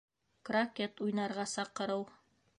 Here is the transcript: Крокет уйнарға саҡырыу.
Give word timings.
Крокет 0.49 0.99
уйнарға 1.09 1.47
саҡырыу. 1.53 2.05